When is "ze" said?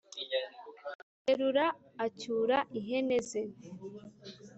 3.29-3.41